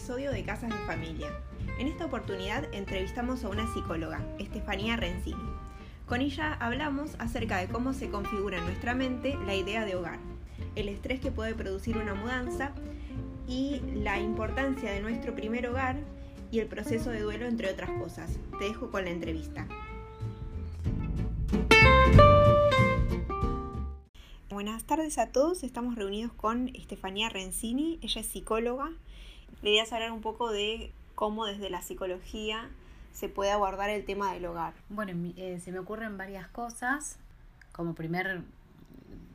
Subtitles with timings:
[0.00, 1.28] episodio de Casas de Familia.
[1.78, 5.36] En esta oportunidad entrevistamos a una psicóloga, Estefanía Renzini.
[6.06, 10.18] Con ella hablamos acerca de cómo se configura en nuestra mente la idea de hogar,
[10.74, 12.72] el estrés que puede producir una mudanza
[13.46, 15.96] y la importancia de nuestro primer hogar
[16.50, 18.38] y el proceso de duelo, entre otras cosas.
[18.58, 19.68] Te dejo con la entrevista.
[24.48, 28.92] Buenas tardes a todos, estamos reunidos con Estefanía Renzini, ella es psicóloga.
[29.62, 32.70] Le idea hablar un poco de cómo desde la psicología
[33.12, 34.72] se puede abordar el tema del hogar.
[34.88, 37.18] Bueno, eh, se me ocurren varias cosas,
[37.72, 38.42] como primer,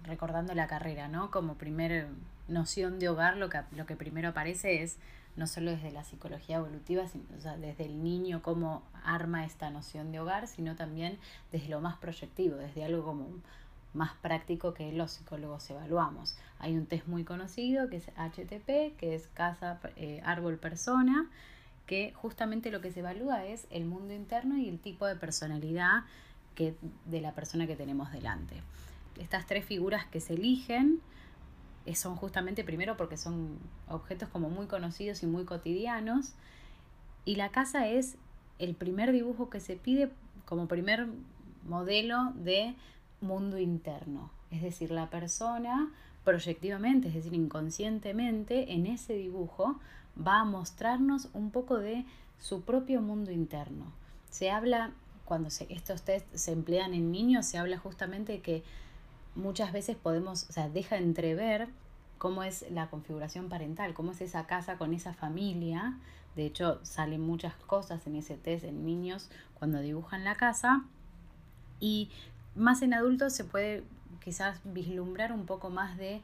[0.03, 1.29] recordando la carrera, ¿no?
[1.29, 2.07] Como primer
[2.47, 4.97] noción de hogar, lo que, lo que primero aparece es
[5.35, 7.25] no solo desde la psicología evolutiva, sino,
[7.59, 11.19] desde el niño cómo arma esta noción de hogar, sino también
[11.51, 13.27] desde lo más proyectivo, desde algo como
[13.95, 16.37] más práctico que los psicólogos evaluamos.
[16.59, 21.29] Hay un test muy conocido que es HTP, que es casa, eh, árbol, persona,
[21.85, 26.03] que justamente lo que se evalúa es el mundo interno y el tipo de personalidad
[26.55, 28.55] que, de la persona que tenemos delante.
[29.19, 30.99] Estas tres figuras que se eligen
[31.85, 36.33] eh, son justamente primero porque son objetos como muy conocidos y muy cotidianos
[37.23, 38.17] y la casa es
[38.59, 40.09] el primer dibujo que se pide
[40.45, 41.07] como primer
[41.65, 42.75] modelo de
[43.25, 45.91] mundo interno, es decir, la persona
[46.23, 49.79] proyectivamente, es decir, inconscientemente, en ese dibujo
[50.17, 52.05] va a mostrarnos un poco de
[52.39, 53.85] su propio mundo interno.
[54.29, 54.91] Se habla,
[55.23, 58.63] cuando estos test se emplean en niños, se habla justamente de que
[59.35, 61.69] muchas veces podemos, o sea, deja entrever
[62.17, 65.97] cómo es la configuración parental, cómo es esa casa con esa familia.
[66.35, 70.83] De hecho, salen muchas cosas en ese test en niños cuando dibujan la casa.
[71.79, 72.09] Y
[72.55, 73.83] más en adultos se puede
[74.23, 76.21] quizás vislumbrar un poco más de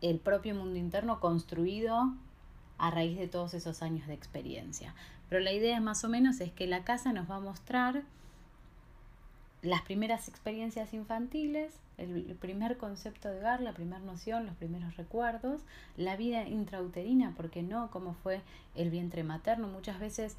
[0.00, 2.14] el propio mundo interno construido
[2.78, 4.94] a raíz de todos esos años de experiencia.
[5.28, 8.02] Pero la idea más o menos es que la casa nos va a mostrar
[9.62, 15.60] las primeras experiencias infantiles, el primer concepto de hogar, la primera noción, los primeros recuerdos,
[15.96, 18.40] la vida intrauterina, porque no, como fue
[18.74, 19.68] el vientre materno.
[19.68, 20.36] Muchas veces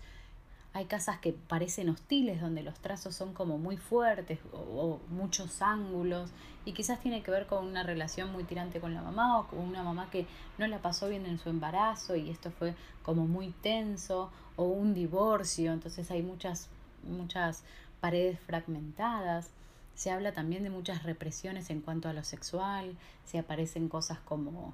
[0.73, 6.31] hay casas que parecen hostiles, donde los trazos son como muy fuertes o, muchos ángulos
[6.65, 9.59] y quizás tiene que ver con una relación muy tirante con la mamá o con
[9.59, 10.25] una mamá que
[10.57, 12.73] no la pasó bien en su embarazo y esto fue
[13.03, 16.69] como muy tenso o un divorcio, entonces hay muchas,
[17.03, 17.63] muchas
[18.01, 19.51] paredes fragmentadas.
[19.93, 24.73] Se habla también de muchas represiones en cuanto a lo sexual, se aparecen cosas como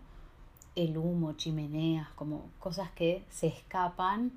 [0.75, 4.31] el humo, chimeneas, como cosas que se escapan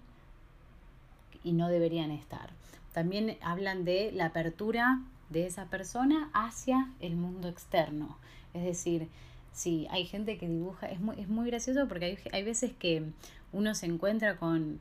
[1.45, 2.51] y no deberían estar.
[2.93, 8.19] También hablan de la apertura de esa persona hacia el mundo externo.
[8.55, 9.09] Es decir,
[9.53, 13.05] si hay gente que dibuja, es muy, es muy gracioso porque hay, hay veces que
[13.53, 14.81] uno se encuentra con,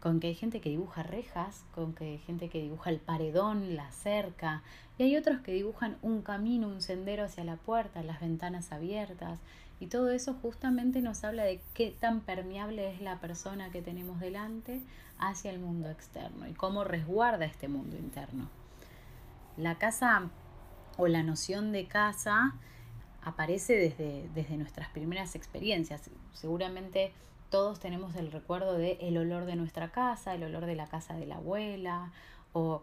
[0.00, 3.76] con que hay gente que dibuja rejas, con que hay gente que dibuja el paredón,
[3.76, 4.62] la cerca,
[4.98, 9.38] y hay otros que dibujan un camino, un sendero hacia la puerta, las ventanas abiertas,
[9.80, 14.20] y todo eso justamente nos habla de qué tan permeable es la persona que tenemos
[14.20, 14.82] delante
[15.18, 18.48] hacia el mundo externo y cómo resguarda este mundo interno.
[19.56, 20.28] La casa
[20.98, 22.54] o la noción de casa
[23.22, 26.10] aparece desde, desde nuestras primeras experiencias.
[26.34, 27.12] Seguramente
[27.48, 31.14] todos tenemos el recuerdo de el olor de nuestra casa, el olor de la casa
[31.14, 32.12] de la abuela,
[32.52, 32.82] o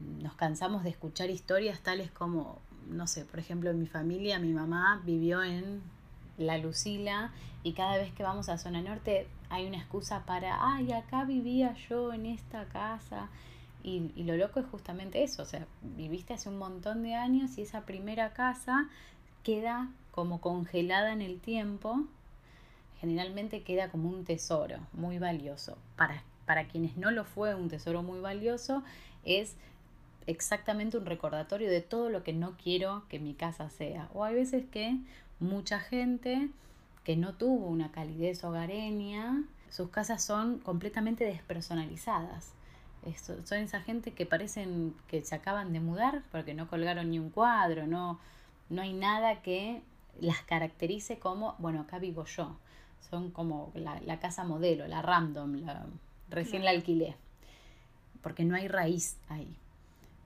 [0.00, 2.58] nos cansamos de escuchar historias tales como
[2.88, 5.82] no sé, por ejemplo, en mi familia, mi mamá vivió en
[6.38, 10.92] La Lucila y cada vez que vamos a zona norte hay una excusa para, ay,
[10.92, 13.28] acá vivía yo en esta casa.
[13.82, 17.58] Y, y lo loco es justamente eso, o sea, viviste hace un montón de años
[17.58, 18.88] y esa primera casa
[19.42, 22.04] queda como congelada en el tiempo,
[22.98, 25.76] generalmente queda como un tesoro muy valioso.
[25.96, 28.82] Para, para quienes no lo fue un tesoro muy valioso,
[29.24, 29.56] es
[30.26, 34.08] exactamente un recordatorio de todo lo que no quiero que mi casa sea.
[34.14, 34.98] O hay veces que
[35.40, 36.48] mucha gente
[37.04, 42.54] que no tuvo una calidez hogareña, sus casas son completamente despersonalizadas.
[43.44, 47.30] son esa gente que parecen que se acaban de mudar porque no colgaron ni un
[47.30, 48.18] cuadro, no,
[48.70, 49.82] no hay nada que
[50.20, 52.56] las caracterice como, bueno, acá vivo yo.
[53.10, 55.86] Son como la, casa modelo, la random, la,
[56.30, 57.16] recién la alquilé.
[58.22, 59.58] Porque no hay raíz ahí.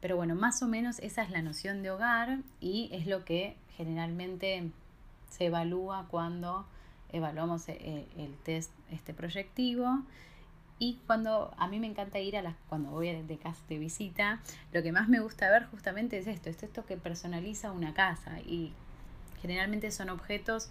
[0.01, 3.57] Pero bueno, más o menos esa es la noción de hogar y es lo que
[3.77, 4.71] generalmente
[5.29, 6.67] se evalúa cuando
[7.11, 10.03] evaluamos eh, el, test este proyectivo.
[10.79, 14.41] Y cuando a mí me encanta ir a las, cuando voy de casa de visita,
[14.73, 18.41] lo que más me gusta ver justamente es esto, es esto que personaliza una casa.
[18.41, 18.73] Y
[19.43, 20.71] generalmente son objetos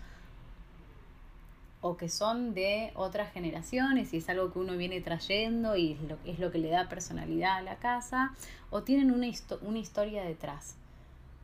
[1.82, 6.02] o que son de otras generaciones y es algo que uno viene trayendo y es
[6.02, 8.34] lo, es lo que le da personalidad a la casa,
[8.70, 9.28] o tienen una,
[9.62, 10.76] una historia detrás.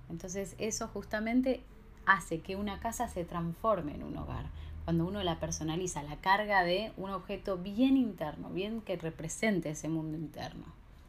[0.10, 1.62] Entonces eso justamente
[2.06, 4.46] hace que una casa se transforme en un hogar.
[4.86, 9.88] Cuando uno la personaliza, la carga de un objeto bien interno, bien que represente ese
[9.88, 10.66] mundo interno.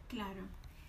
[0.08, 0.42] Claro.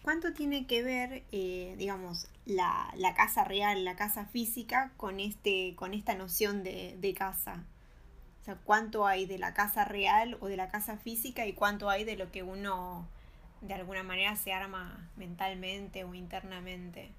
[0.04, 5.96] ¿Cuánto tiene que ver, eh, digamos, la, casa real, la casa física con, este, con
[5.96, 7.64] esta noción de, de casa?
[8.46, 11.90] O sea, ¿cuánto hay de la casa real o de la casa física y cuánto
[11.90, 13.08] hay de lo que uno
[13.62, 17.10] de alguna manera se arma mentalmente o internamente?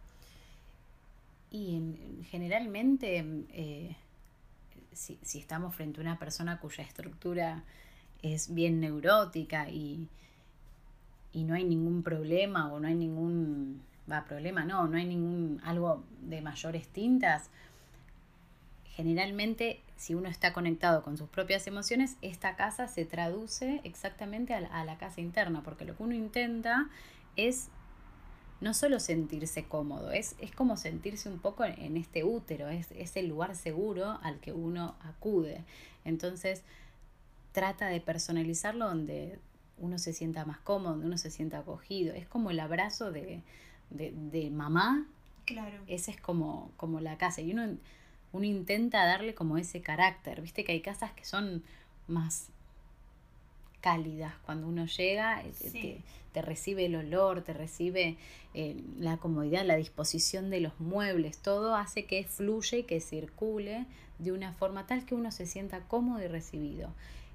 [1.51, 3.97] Y generalmente, eh,
[4.93, 7.65] si, estamos frente a una persona cuya estructura
[8.23, 10.07] es bien neurótica y,
[11.33, 15.61] y no hay ningún problema o no hay ningún, va, problema no, no hay ningún
[15.65, 17.51] algo de mayores tintas,
[18.97, 24.61] generalmente si uno está conectado con sus propias emociones, esta casa se traduce exactamente a
[24.61, 26.89] la, a la casa interna, porque lo que uno intenta
[27.37, 27.69] es
[28.61, 33.17] no solo sentirse cómodo, es, es como sentirse un poco en, este útero, es, es,
[33.17, 35.63] el lugar seguro al que uno acude.
[36.07, 36.63] Entonces,
[37.53, 39.39] trata de personalizarlo donde
[39.77, 42.15] uno se sienta más cómodo, donde uno se sienta acogido.
[42.15, 43.43] Es como el abrazo de,
[43.91, 45.07] de, mamá.
[45.45, 45.83] Claro.
[45.87, 47.43] Ese es como, como la casa.
[47.43, 47.77] Y uno,
[48.37, 50.43] uno intenta darle como ese carácter.
[50.43, 51.63] Viste que hay casas que son
[52.07, 52.49] más
[53.81, 54.35] cálidas.
[54.45, 56.03] Cuando uno llega, eh,
[56.33, 58.17] te, recibe el olor, te recibe
[58.53, 63.87] eh, la comodidad, la disposición de los muebles, todo hace que fluya y que circule
[64.19, 66.91] de una forma tal que uno se sienta cómodo y recibido.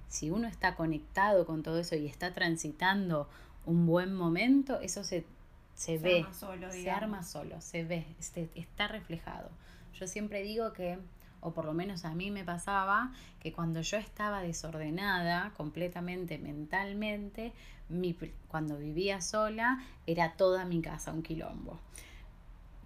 [0.07, 3.29] Si uno está conectado con todo eso y está transitando
[3.65, 5.25] un buen momento, eso se,
[5.73, 6.25] se, ve,
[6.71, 9.49] se arma solo, se ve, este, está reflejado.
[9.93, 10.97] Yo siempre digo que
[11.41, 17.51] o por lo menos a mí me pasaba, que cuando yo estaba desordenada completamente mentalmente,
[17.89, 18.15] mi,
[18.47, 21.79] cuando vivía sola, era toda mi casa un quilombo.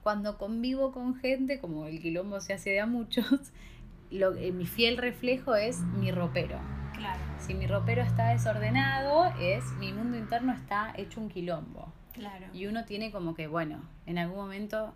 [0.02, 3.52] Cuando convivo con gente, como el quilombo se hace de a muchos,
[4.12, 6.60] lo, eh, mi fiel reflejo es mi ropero.
[6.94, 7.22] Claro.
[7.40, 11.92] Si mi ropero está desordenado, es mi mundo interno está hecho un quilombo.
[12.14, 12.46] Claro.
[12.54, 14.94] Y uno tiene como que, bueno, en algún momento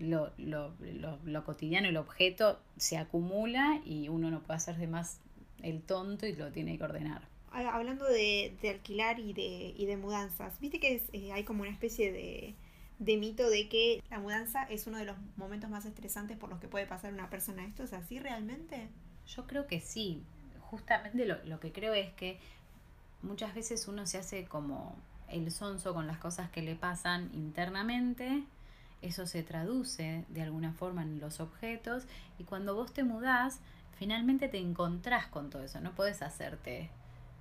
[0.00, 4.86] lo, lo, lo, lo, cotidiano, el objeto se acumula y uno no puede hacer de
[4.86, 5.20] más
[5.62, 7.28] el tonto y lo tiene que ordenar.
[7.52, 11.62] Hablando de, de alquilar y de, y de mudanzas, viste que es, eh, hay como
[11.62, 12.54] una especie de,
[12.98, 16.60] de mito de que la mudanza es uno de los momentos más estresantes por los
[16.60, 17.64] que puede pasar una persona.
[17.66, 18.88] ¿Esto es así realmente?
[19.26, 20.22] Yo creo que sí.
[20.60, 22.38] Justamente lo, lo que creo es que
[23.22, 24.96] muchas veces uno se hace como
[25.28, 28.44] el sonso con las cosas que le pasan internamente
[29.02, 32.04] eso se traduce de alguna forma en los objetos
[32.38, 33.60] y cuando vos te mudás,
[33.98, 36.90] finalmente te encontrás con todo eso, no puedes hacerte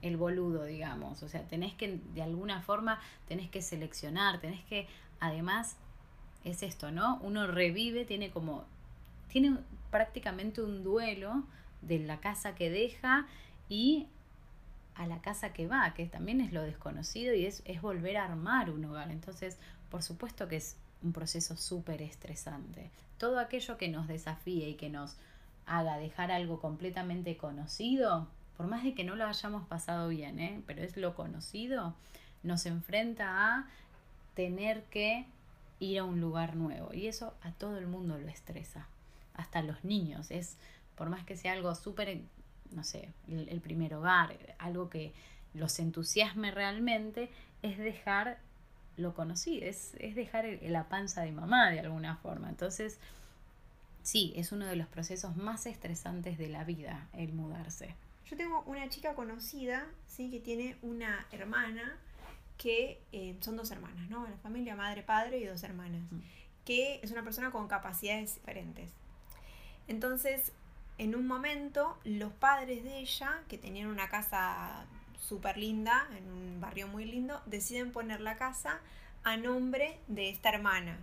[0.02, 4.88] el boludo, digamos, o sea, tenés que, de alguna forma, tenés que seleccionar, tenés que,
[5.20, 5.76] además,
[6.46, 7.20] es esto, ¿no?
[7.22, 8.64] Uno revive, tiene como,
[9.28, 9.58] tiene
[9.92, 11.44] prácticamente un duelo
[11.82, 13.28] de la casa que deja
[13.68, 14.08] y
[14.96, 18.26] a la casa que va, que también es lo desconocido y es, es volver a
[18.26, 19.12] armar un hogar.
[19.12, 19.58] Entonces,
[19.90, 22.92] por supuesto que es un proceso súper estresante.
[23.18, 25.16] Todo aquello que nos desafíe y que nos
[25.66, 30.62] haga dejar algo completamente conocido, por más de que no lo hayamos pasado bien, ¿eh?
[30.66, 31.96] pero es lo conocido,
[32.44, 33.68] nos enfrenta a
[34.34, 35.26] tener que
[35.80, 36.94] ir a un lugar nuevo.
[36.94, 38.88] Y eso a todo el mundo lo estresa,
[39.34, 40.32] hasta los niños.
[40.32, 40.58] Es,
[40.96, 42.22] por más que sea algo súper,
[42.72, 45.14] no sé, el primer hogar, algo que
[45.54, 47.30] los entusiasme realmente,
[47.62, 48.40] es dejar
[49.00, 52.50] lo conocí, es, es dejar la panza de mamá de alguna forma.
[52.50, 53.00] Entonces,
[54.04, 57.96] sí, es uno de los procesos más estresantes de la vida el mudarse.
[58.26, 61.98] Yo tengo una chica conocida, sí, que tiene una hermana
[62.58, 64.28] que eh, son dos hermanas, ¿no?
[64.28, 66.20] La familia, madre, padre y dos hermanas, mm.
[66.66, 68.92] que es una persona con capacidades diferentes.
[69.88, 70.52] Entonces,
[71.00, 74.86] en un momento, los padres de ella, que tenían una casa
[75.20, 78.80] súper linda, en un barrio muy lindo, deciden poner la casa
[79.24, 80.98] a nombre de esta hermana.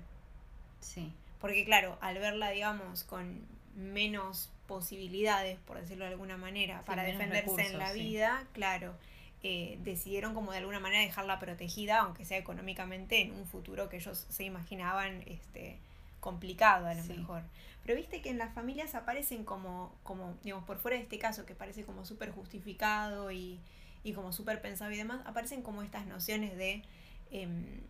[0.80, 1.12] Sí.
[1.40, 3.46] Porque claro, al verla, digamos, con
[3.76, 8.94] menos posibilidades, por decirlo de alguna manera, para defenderse en la vida, claro,
[9.42, 13.96] eh, decidieron como de alguna manera dejarla protegida, aunque sea económicamente, en un futuro que
[13.96, 15.78] ellos se imaginaban este,
[16.20, 17.42] complicado a lo mejor.
[17.84, 21.46] Pero viste que en las familias aparecen como, como, digamos, por fuera de este caso,
[21.46, 23.60] que parece como súper justificado y,
[24.06, 26.82] y como súper pensado y demás, aparecen como estas nociones de,
[27.32, 27.80] em,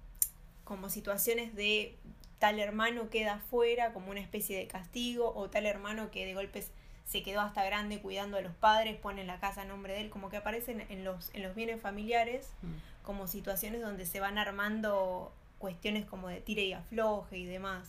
[0.64, 1.94] como situaciones de
[2.38, 6.70] tal hermano queda fuera como una especie de castigo o tal hermano que de golpes
[7.04, 10.10] se quedó hasta grande cuidando a los padres, pone la casa a nombre de él,
[10.10, 12.72] como que aparecen en los, en los bienes familiares Mm.
[13.04, 17.86] como situaciones donde se van armando cuestiones como de tire y afloje y demás.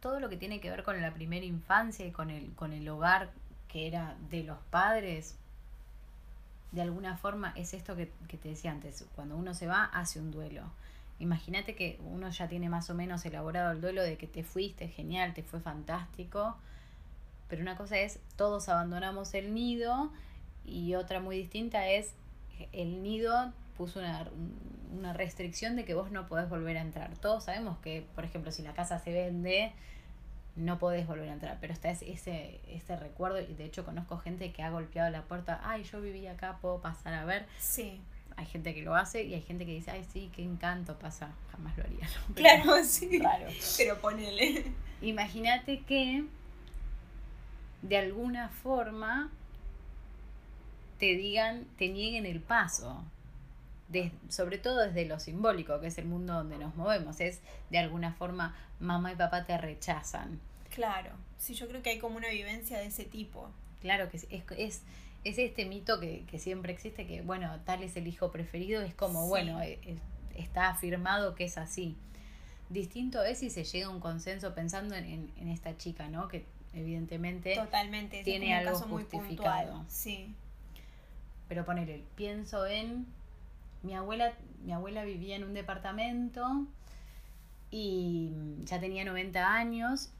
[0.00, 2.88] Todo lo que tiene que ver con la primera infancia y con el, con el
[2.88, 3.30] hogar
[3.68, 5.36] que era de los padres,
[6.72, 10.18] de alguna forma es esto que, que te decía antes, cuando uno se va hace
[10.18, 10.62] un duelo.
[11.18, 14.88] Imagínate que uno ya tiene más o menos elaborado el duelo de que te fuiste,
[14.88, 16.56] genial, te fue fantástico,
[17.48, 20.10] pero una cosa es todos abandonamos el nido
[20.64, 22.14] y otra muy distinta es
[22.72, 24.26] el nido puso una,
[24.92, 27.16] una restricción de que vos no podés volver a entrar.
[27.18, 29.72] Todos sabemos que, por ejemplo, si la casa se vende,
[30.56, 32.10] no podés volver a entrar, pero está ese,
[32.68, 36.26] ese, recuerdo y de hecho conozco gente que ha golpeado la puerta, ay, yo viví
[36.26, 37.46] acá, puedo pasar a ver.
[37.58, 38.00] Sí.
[38.36, 41.30] Hay gente que lo hace y hay gente que dice, ay, sí, qué encanto pasa,
[41.50, 42.06] jamás lo haría.
[42.06, 42.34] ¿no?
[42.34, 43.18] Pero- Claro, sí.
[43.18, 43.46] Raro.
[43.76, 44.64] Pero ponele.
[45.00, 46.24] Imagínate que
[47.82, 49.30] de alguna forma
[50.98, 53.04] te digan, te nieguen el paso.
[54.28, 57.20] Sobre todo desde lo simbólico, que es el mundo donde nos movemos.
[57.20, 60.40] Es de alguna forma, mamá y papá te rechazan.
[60.70, 61.10] Claro.
[61.38, 63.50] Sí, yo creo que hay como una vivencia de ese tipo.
[63.80, 64.82] Claro que es, es, es,
[65.24, 68.94] es este mito que, que siempre existe, que bueno, tal es el hijo preferido, es
[68.94, 69.28] como, Sí.
[69.28, 69.78] bueno, eh,
[70.36, 71.96] está afirmado que es así.
[72.70, 76.28] Distinto es si se llega a un consenso pensando en, en, en esta chica, ¿no?
[76.28, 78.22] Que evidentemente Totalmente.
[78.24, 79.66] tiene algo caso muy justificado.
[79.72, 79.86] puntual.
[79.90, 80.34] Sí.
[81.48, 83.04] Pero ponele, pienso en
[83.82, 84.32] mi abuela,
[84.64, 86.66] mi abuela vivía en un departamento
[87.70, 88.30] y
[88.64, 90.10] ya tenía 90 años,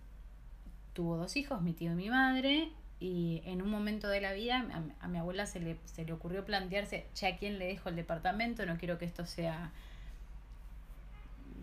[0.94, 4.64] tuvo dos hijos, mi tío y mi madre, y en un momento de la vida
[5.00, 7.96] a, mi abuela se le, se le ocurrió plantearse, che, ¿a quién le dejo el
[7.96, 8.64] departamento?
[8.64, 9.72] No quiero que esto sea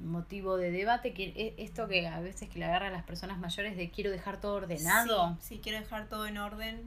[0.04, 3.38] motivo de debate, que e- esto que a veces que le agarra a las personas
[3.40, 5.38] mayores de quiero dejar todo ordenado.
[5.42, 6.82] Sí, sí, quiero dejar todo en orden,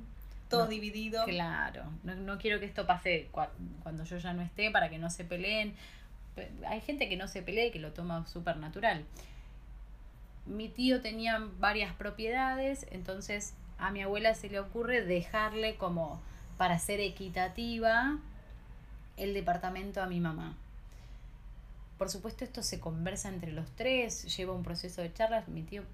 [0.52, 1.24] todo No, dividido.
[1.24, 3.50] Claro, no, no quiero que esto pase cua-
[3.82, 5.74] cuando yo ya no esté para que no se peleen.
[6.36, 9.04] Pe- Hay gente que no se pelee, que lo toma súper natural.
[10.46, 16.20] Mi tío tenía varias propiedades, entonces a mi abuela se le ocurre dejarle como
[16.58, 18.18] para ser equitativa
[19.16, 20.56] el departamento a mi mamá.
[21.98, 25.84] Por supuesto esto se conversa entre los tres, lleva un proceso de charlas, mi tío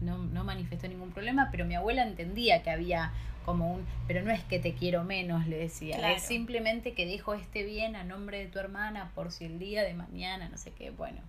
[0.00, 3.12] no, no manifestó ningún problema, pero mi abuela entendía que había
[3.44, 6.14] como un, pero no es que te quiero menos, le decía, Claro.
[6.16, 9.82] es simplemente que dejo este bien a nombre de tu hermana por si el día
[9.84, 11.20] de mañana, no sé qué, bueno.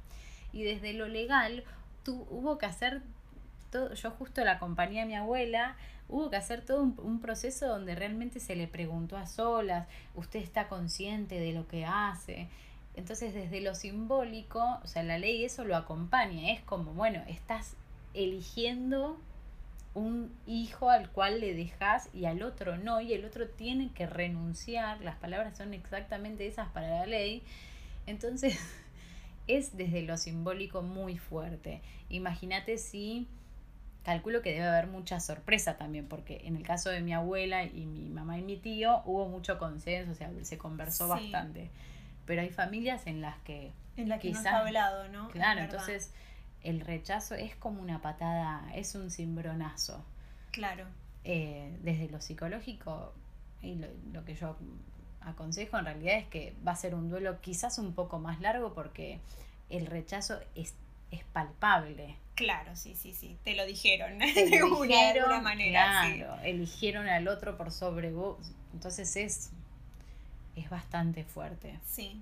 [0.51, 1.63] Y desde lo legal,
[2.03, 3.01] tú, hubo que hacer
[3.71, 5.77] todo, yo justo la acompañé a mi abuela,
[6.09, 10.39] hubo que hacer todo un, un proceso donde realmente se le preguntó a solas, usted
[10.39, 12.49] está consciente de lo que hace.
[12.95, 17.75] Entonces, desde lo simbólico, o sea, la ley eso lo acompaña, es como, bueno, estás
[18.13, 19.17] eligiendo
[19.95, 24.05] un hijo al cual le dejas y al otro no, y el otro tiene que
[24.05, 27.41] renunciar, las palabras son exactamente esas para la ley,
[28.05, 28.57] entonces
[29.47, 31.81] es desde lo simbólico muy fuerte.
[32.09, 33.27] Imagínate si,
[34.03, 37.85] calculo que debe haber mucha sorpresa también, porque en el caso de mi abuela y
[37.85, 41.09] mi mamá y mi tío hubo mucho consenso, o sea, se conversó Sí.
[41.31, 41.69] bastante,
[42.25, 45.29] pero hay familias en las que En la que no Quizás- está hablado, ¿no?
[45.29, 45.79] Claro, verdad.
[46.63, 50.03] El rechazo es como una patada, es un cimbronazo.
[50.51, 50.85] Claro.
[51.23, 53.13] Eh, desde lo psicológico,
[53.61, 54.55] y lo, lo que yo
[55.21, 58.73] aconsejo en realidad es que va a ser un duelo quizás un poco más largo
[58.73, 59.19] porque
[59.69, 60.73] el rechazo es,
[61.11, 62.15] es palpable.
[62.35, 63.37] Claro, sí, sí, sí.
[63.43, 64.17] Te lo dijeron.
[64.33, 66.05] Te de lo una, de dijeron, alguna manera.
[66.05, 66.17] sí.
[66.19, 68.51] claro, eligieron al otro por sobre vos.
[68.73, 69.51] Entonces es,
[70.55, 71.77] es bastante fuerte.
[71.85, 72.21] Sí.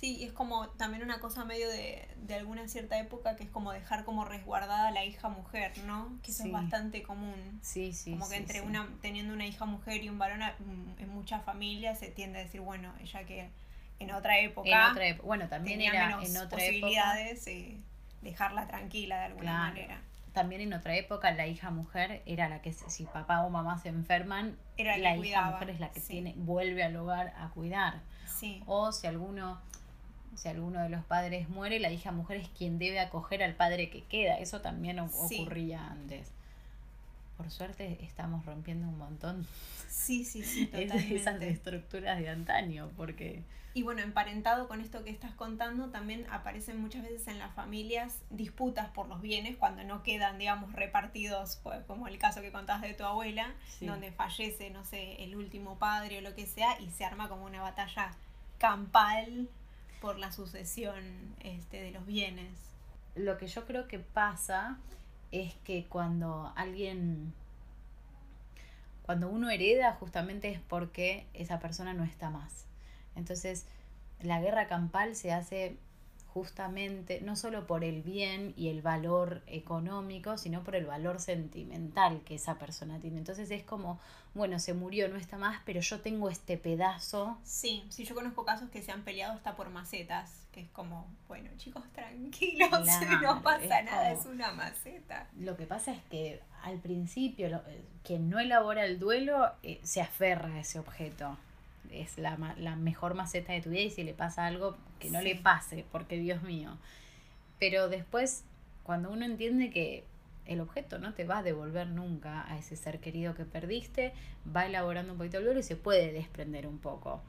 [0.00, 3.70] Sí, es como también una cosa medio de, de alguna cierta época que es como
[3.70, 6.18] dejar como resguardada a la hija mujer, ¿no?
[6.22, 6.48] Que eso Sí.
[6.48, 7.58] es bastante común.
[7.60, 8.12] Sí, sí.
[8.12, 8.66] como que sí, entre sí.
[8.66, 12.42] una, teniendo una hija mujer y un varón mm, en muchas familias se tiende a
[12.44, 13.50] decir, bueno, ella que
[13.98, 16.80] en otra época En otra época, bueno, también tenía era menos en otra época.
[16.80, 17.76] posibilidades, eh,
[18.22, 19.64] dejarla tranquila de alguna Claro.
[19.74, 20.00] manera.
[20.32, 23.88] También en otra época la hija mujer era la que si papá o mamá se
[23.90, 28.00] enferman, Era la hija mujer es la que tiene vuelve al hogar a cuidar.
[28.26, 29.60] Sí, O si alguno
[30.36, 33.90] si alguno de los padres muere, la hija mujer es quien debe acoger al padre
[33.90, 34.38] que queda.
[34.38, 35.40] Eso también Sí.
[35.40, 36.30] ocurría antes.
[37.36, 39.46] Por suerte estamos rompiendo un montón
[39.88, 41.48] sí, sí, sí, de esas totalmente.
[41.50, 47.02] estructuras de antaño, porque Y bueno, emparentado con esto que estás contando, también aparecen muchas
[47.04, 52.08] veces en las familias disputas por los bienes cuando no quedan, digamos, repartidos, pues, como
[52.08, 53.86] el caso que contabas de tu abuela, Sí.
[53.86, 57.44] donde fallece, no sé, el último padre o lo que sea, y se arma como
[57.44, 58.10] una batalla
[58.58, 59.48] campal
[60.00, 62.50] por la sucesión este, de los bienes.
[63.14, 64.78] lo que yo creo que pasa
[65.32, 67.32] es que cuando alguien
[69.02, 72.66] cuando uno hereda justamente es porque esa persona no está más.
[73.16, 73.66] Entonces,
[74.20, 75.76] la guerra campal se hace
[76.34, 82.22] justamente no solo por el bien y el valor económico, sino por el valor sentimental
[82.24, 83.18] que esa persona tiene.
[83.18, 83.98] Entonces es como,
[84.34, 87.38] bueno, se murió, no está más, pero yo tengo este pedazo.
[87.42, 91.06] Sí, sí, yo conozco casos que se han peleado hasta por macetas, que es como,
[91.26, 92.70] bueno, chicos, tranquilos,
[93.22, 95.28] no pasa nada, es una maceta.
[95.38, 100.00] Lo que pasa es que al principio, eh, quien no elabora el duelo eh, se
[100.00, 101.36] aferra a ese objeto
[101.90, 105.20] es la, la, mejor maceta de tu vida y si le pasa algo, que no
[105.20, 106.76] le pase, porque Dios mío.
[107.58, 108.44] Pero después,
[108.84, 110.04] cuando uno entiende que
[110.46, 114.12] el objeto no te va a devolver nunca a ese ser querido que perdiste,
[114.54, 117.22] va elaborando un poquito el duelo y se puede desprender un poco.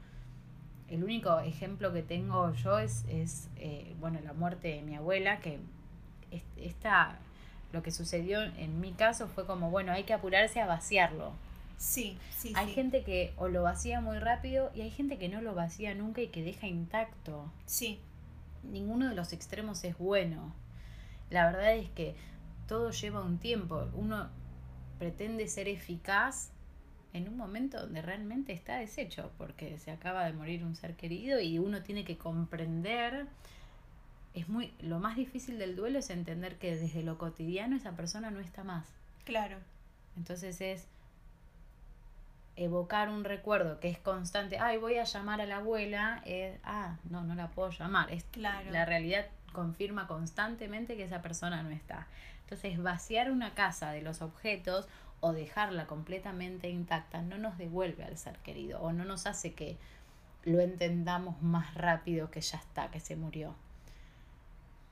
[0.88, 5.40] El único ejemplo que tengo yo es, es eh, bueno, la muerte de mi abuela,
[5.40, 5.60] que
[6.56, 7.18] esta,
[7.72, 11.32] lo que sucedió en mi caso fue como, bueno, hay que apurarse a vaciarlo
[11.82, 12.52] Sí, sí.
[12.54, 15.96] Hay gente que o lo vacía muy rápido y hay gente que no lo vacía
[15.96, 17.52] nunca y que deja intacto.
[17.66, 17.98] Sí.
[18.62, 20.54] Ninguno de los extremos es bueno.
[21.28, 22.14] La verdad es que
[22.68, 23.90] todo lleva un tiempo.
[23.94, 24.30] Uno
[25.00, 26.52] pretende ser eficaz
[27.12, 31.40] en un momento donde realmente está deshecho, porque se acaba de morir un ser querido
[31.40, 33.26] y uno tiene que comprender.
[34.34, 38.30] Es muy, lo más difícil del duelo es entender que desde lo cotidiano esa persona
[38.30, 38.86] no está más.
[39.24, 39.58] Claro.
[40.16, 40.86] Entonces es
[42.64, 46.22] evocar un recuerdo que es constante, ay, voy a llamar a la abuela,
[46.64, 48.12] ah, no, no la puedo llamar.
[48.12, 48.70] Es, claro.
[48.70, 52.06] La realidad confirma constantemente que esa persona no está.
[52.44, 54.88] Entonces, vaciar una casa de los objetos
[55.20, 59.78] o dejarla completamente intacta no nos devuelve al ser querido o no nos hace que
[60.44, 63.54] lo entendamos más rápido que ya está, que se murió.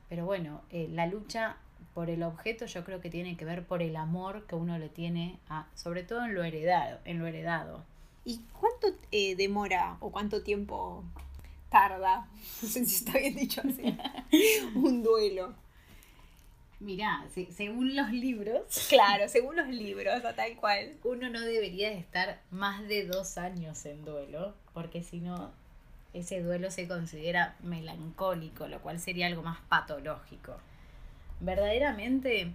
[0.07, 1.57] Pero bueno, eh, la lucha
[1.93, 4.89] por el objeto yo creo que tiene que ver por el amor que uno le
[4.89, 7.83] tiene a, sobre todo en lo heredado, en lo heredado.
[8.23, 11.03] ¿Y cuánto eh, demora o cuánto tiempo
[11.69, 12.27] tarda?
[12.61, 13.97] No sé si está bien dicho así.
[14.75, 15.53] un duelo.
[16.79, 18.87] Mirá, según los libros.
[18.89, 20.97] Claro, según los libros, a tal cual.
[21.03, 25.51] Uno no debería estar más de dos años en duelo, porque si no,
[26.13, 30.57] ese duelo se considera melancólico, lo cual sería algo más patológico
[31.41, 32.53] verdaderamente,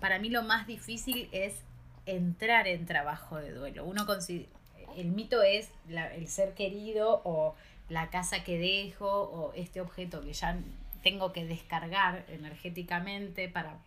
[0.00, 1.54] para mí lo más difícil es
[2.06, 3.84] entrar en trabajo de duelo.
[3.84, 4.06] Uno
[4.96, 7.54] el mito es el ser querido o
[7.88, 10.58] la casa que dejo o este objeto que ya
[11.02, 13.78] tengo que descargar energéticamente para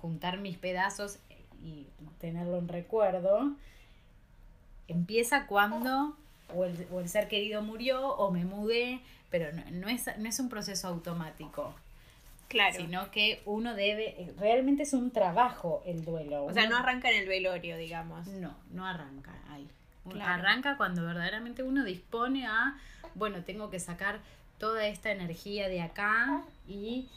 [0.00, 1.18] juntar mis pedazos
[1.62, 1.86] y
[2.20, 3.52] tenerlo en recuerdo.
[4.88, 6.16] Empieza cuando
[6.54, 10.88] o el, ser querido murió o me mudé, pero no, es, no es un proceso
[10.88, 11.74] automático.
[12.54, 12.76] Claro.
[12.76, 16.44] Sino que uno debe, realmente es un trabajo el duelo.
[16.44, 18.28] O sea, no arranca en el velorio, digamos.
[18.28, 19.68] No, no arranca ahí.
[20.22, 22.78] Arranca cuando verdaderamente uno dispone a,
[23.16, 24.20] bueno, tengo que sacar
[24.58, 27.08] toda esta energía de acá y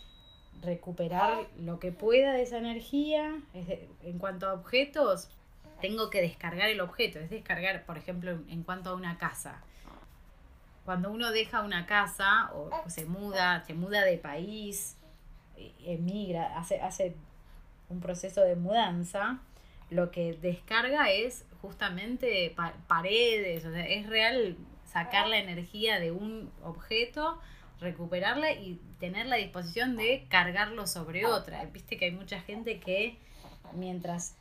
[0.64, 3.38] recuperar lo que pueda de esa energía.
[3.54, 5.30] en cuanto a objetos,
[5.82, 9.62] tengo que descargar el objeto, es descargar, por ejemplo, en cuanto a una casa.
[10.84, 14.98] Cuando uno deja una casa o se muda, se muda de país,
[15.86, 17.16] emigra, hace, hace
[17.90, 19.40] un proceso de mudanza,
[19.90, 22.56] lo que descarga es justamente
[22.88, 27.40] paredes, o sea, es real sacar la energía de un objeto,
[27.80, 31.64] recuperarla y tener la disposición de cargarlo sobre otra.
[31.66, 33.18] Viste que hay mucha gente que
[33.74, 34.37] mientras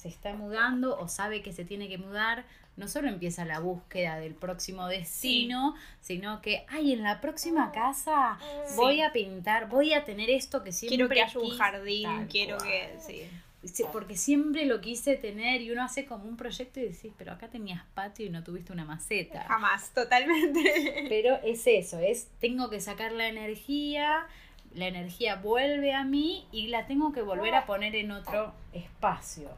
[0.00, 4.16] se está mudando o sabe que se tiene que mudar, no solo empieza la búsqueda
[4.16, 8.38] del próximo destino, sino que, ay, en la próxima casa
[8.76, 12.56] voy a pintar, voy a tener esto que siempre quiero que haya un jardín, quiero
[12.56, 13.84] que sí.
[13.92, 17.48] Porque siempre lo quise tener y uno hace como un proyecto y decís, pero acá
[17.48, 19.44] tenías patio y no tuviste una maceta.
[19.44, 21.04] Jamás, totalmente.
[21.10, 24.26] Pero es eso, es tengo que sacar la energía,
[24.72, 29.50] la energía vuelve a mí y la tengo que volver a poner en otro espacio.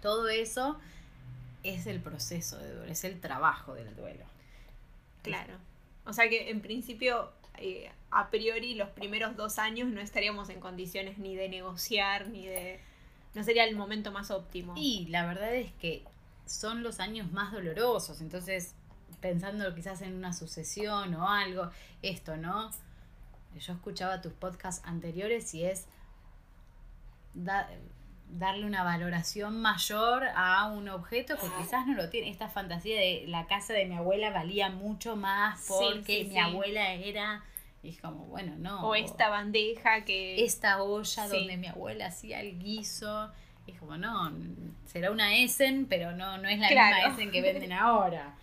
[0.00, 0.78] Todo eso
[1.62, 4.24] es el proceso de duelo, es el trabajo del duelo.
[5.22, 5.54] Claro.
[6.06, 10.60] O sea que en principio, eh, a priori, los primeros dos años no estaríamos en
[10.60, 12.80] condiciones ni de negociar, ni de...
[13.34, 14.74] No sería el momento más óptimo.
[14.76, 16.02] Y la verdad es que
[16.46, 18.74] son los años más dolorosos, entonces
[19.20, 21.70] pensando quizás en una sucesión o algo,
[22.02, 22.70] esto, ¿no?
[23.58, 25.86] Yo escuchaba tus podcasts anteriores y es
[28.32, 32.30] darle una valoración mayor a un objeto que quizás no lo tiene.
[32.30, 37.44] Esta fantasía de la casa de mi abuela valía mucho más porque mi abuela era...
[37.82, 38.86] Y es como, bueno, no.
[38.86, 40.44] O esta bandeja que...
[40.44, 43.30] Esta olla donde mi abuela hacía el guiso.
[43.66, 44.32] es como, no,
[44.86, 48.34] será una Essen, pero no, no es la misma Essen que venden ahora.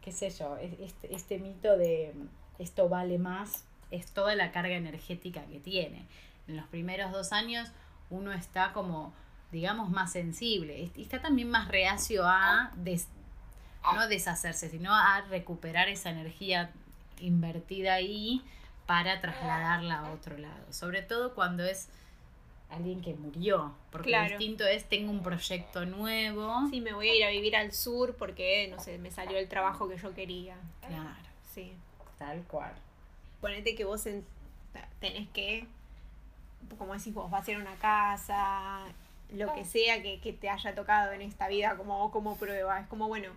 [0.00, 2.12] Qué sé yo, este, este mito de
[2.58, 6.06] esto vale más es toda la carga energética que tiene.
[6.48, 7.70] En los primeros dos años
[8.08, 9.12] uno está como,
[9.52, 12.70] digamos, más sensible y está también más reacio a
[13.94, 16.70] no deshacerse, sino a recuperar esa energía
[17.18, 18.42] invertida ahí
[18.86, 20.72] para trasladarla a otro lado.
[20.72, 21.88] Sobre todo cuando es
[22.70, 26.68] alguien que murió, porque lo distinto es tengo un proyecto nuevo.
[26.70, 29.48] Sí, me voy a ir a vivir al sur porque, no sé, me salió el
[29.48, 30.56] trabajo que yo quería.
[30.80, 31.28] Claro.
[31.52, 31.72] Sí.
[32.18, 32.72] Tal cual.
[33.40, 34.06] Ponete que vos
[35.00, 35.66] tenés que,
[36.78, 38.84] como decís vos, vas a ir a una casa,
[39.32, 42.80] lo que sea que, que, te haya tocado en esta vida como, como prueba.
[42.80, 43.32] Es como, bueno,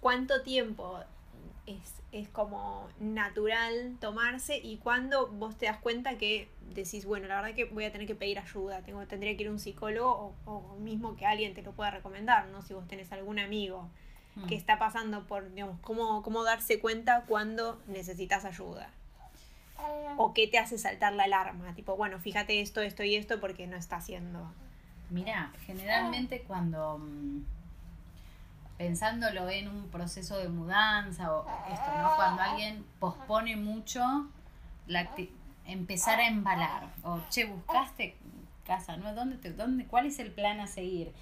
[0.00, 1.00] ¿cuánto tiempo
[1.66, 7.40] es es como natural tomarse y cuando vos te das cuenta que decís, bueno, la
[7.40, 10.34] verdad que voy a tener que pedir ayuda, tengo, tendría que ir a un psicólogo
[10.44, 12.62] o, mismo que alguien te lo pueda recomendar, ¿no?
[12.62, 13.88] Si vos tenés algún amigo
[14.48, 14.58] que mm.
[14.58, 18.90] está pasando por, digamos, cómo, cómo darse cuenta cuando necesitas ayuda.
[20.18, 23.66] O qué te hace saltar la alarma, tipo, bueno, fíjate esto, esto y esto porque
[23.66, 24.52] no está haciendo.
[25.10, 27.42] Mira, generalmente cuando mm,
[28.78, 32.14] pensándolo en un proceso de mudanza o esto, ¿no?
[32.16, 34.28] Cuando alguien pospone mucho
[34.86, 35.10] la
[35.66, 38.16] empezar a embalar o che, buscaste
[38.64, 39.14] casa, ¿no?
[39.14, 41.12] ¿Dónde te, dónde, ¿Cuál es el plan a seguir?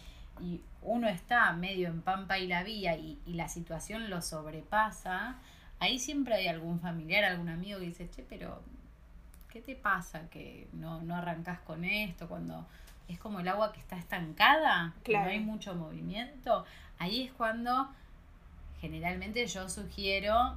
[0.41, 5.37] Y uno está medio en pampa y la vía y, y la situación lo sobrepasa,
[5.81, 8.63] ahí siempre hay algún familiar, algún amigo que dice, che, pero
[9.49, 12.29] ¿qué te pasa que no, no arrancas con esto?
[12.29, 12.67] Cuando
[13.09, 16.65] es como el agua que está estancada, que no hay mucho movimiento.
[16.99, 17.89] Ahí es cuando
[18.81, 20.57] generalmente yo sugiero,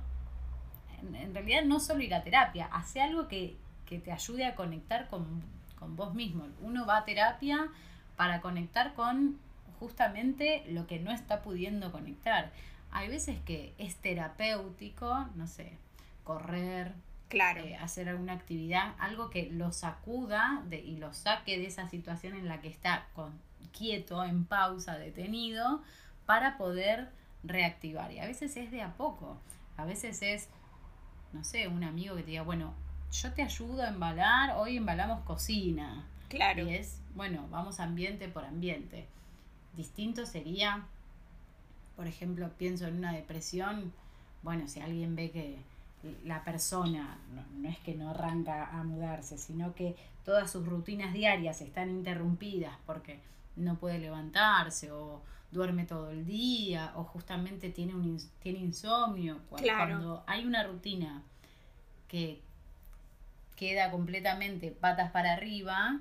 [1.02, 5.44] en, realidad no solo ir a terapia, hace algo que, te ayude a conectar con,
[5.78, 6.48] con vos mismo.
[6.62, 7.68] Uno va a terapia
[8.16, 9.38] para conectar con
[9.82, 12.52] justamente lo que no está pudiendo conectar.
[12.92, 15.78] Hay veces que es terapéutico, no sé,
[16.24, 16.94] correr,
[17.32, 17.64] Claro.
[17.64, 22.36] Eh, hacer alguna actividad, algo que lo sacuda de, y lo saque de esa situación
[22.36, 23.32] en la que está con,
[23.72, 25.82] quieto, en pausa, detenido,
[26.26, 27.10] para poder
[27.44, 28.12] reactivar.
[28.12, 29.38] Y a veces es de a poco,
[29.78, 30.50] a veces es,
[31.32, 32.74] no sé, un amigo que te diga, bueno,
[33.14, 36.06] yo te ayudo a embalar, hoy embalamos cocina.
[36.28, 36.68] Claro.
[36.68, 39.08] Y es, bueno, vamos ambiente por ambiente.
[39.78, 40.86] Distinto sería,
[41.96, 43.94] por ejemplo, pienso en una depresión,
[44.44, 45.60] bueno, si alguien ve que
[46.24, 47.20] la persona
[47.56, 52.74] no, es que no arranca a mudarse, sino que todas sus rutinas diarias están interrumpidas
[52.86, 53.20] porque
[53.56, 59.42] no puede levantarse o duerme todo el día o justamente tiene, un, tiene insomnio.
[59.50, 61.24] Cuando hay una rutina
[62.08, 62.42] que
[63.56, 66.00] queda completamente patas para arriba,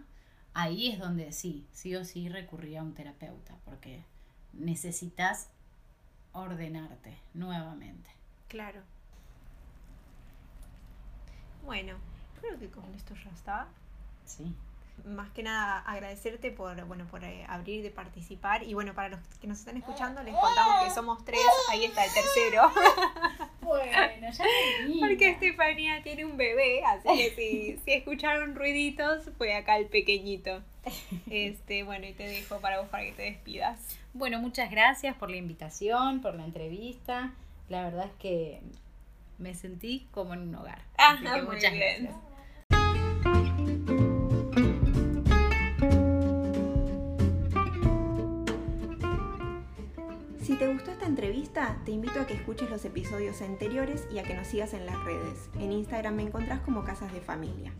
[0.54, 4.04] ahí es donde sí, sí o sí recurría a un terapeuta porque
[4.52, 5.50] necesitas
[6.32, 8.10] ordenarte nuevamente.
[8.48, 8.82] Claro.
[11.64, 11.94] Bueno,
[12.40, 13.66] creo que con esto ya está.
[14.24, 14.54] Sí.
[15.04, 18.62] Más que nada agradecerte por, bueno, por eh, abrir de participar.
[18.62, 21.40] Y bueno, para los que nos están escuchando, les contamos que somos tres.
[21.70, 22.70] Ahí está el tercero.
[23.70, 23.92] Bueno,
[24.32, 24.44] ya
[24.98, 30.60] Porque Estefanía tiene un bebé, así que si, si escucharon ruiditos, fue acá el pequeñito.
[31.30, 33.78] Este, bueno, y te dejo para vos para que te despidas.
[34.12, 37.32] Bueno, muchas gracias por la invitación, por la entrevista.
[37.68, 38.60] La verdad es que
[39.40, 40.82] me sentí como en un hogar.
[40.98, 42.14] Así que muchas gracias.
[50.42, 54.22] Si te gustó esta entrevista, te invito a que escuches los episodios anteriores y a
[54.24, 55.48] que nos sigas en las redes.
[55.58, 57.72] En Instagram me encontrás como Casas de Familia.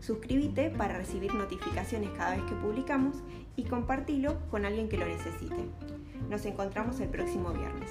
[0.00, 3.16] Suscríbete para recibir notificaciones cada vez que publicamos
[3.56, 5.68] y compartilo con alguien que lo necesite.
[6.28, 7.90] Nos encontramos el próximo viernes.